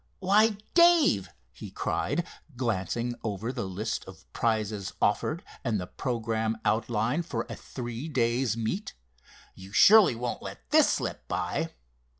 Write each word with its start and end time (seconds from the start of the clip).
"Why, 0.17 0.57
Dave," 0.73 1.29
he 1.51 1.69
cried, 1.69 2.25
glancing 2.55 3.13
over 3.23 3.53
the 3.53 3.65
list 3.67 4.03
of 4.05 4.25
prizes 4.33 4.93
offered, 4.99 5.43
and 5.63 5.79
the 5.79 5.85
programme 5.85 6.57
outlined 6.65 7.27
for 7.27 7.45
a 7.47 7.55
three 7.55 8.07
days' 8.07 8.57
meet, 8.57 8.95
"you 9.53 9.71
surely 9.71 10.15
won't 10.15 10.41
let 10.41 10.67
this 10.71 10.89
slip 10.89 11.27
by?" 11.27 11.69